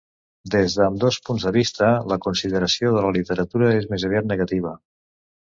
Des 0.53 0.77
d'ambdós 0.77 1.19
punts 1.29 1.45
de 1.47 1.53
vista, 1.57 1.89
la 2.13 2.17
consideració 2.23 2.95
de 2.97 3.05
la 3.09 3.13
literatura 3.19 3.71
és 3.83 3.87
més 3.93 4.09
aviat 4.11 4.29
negativa. 4.33 4.75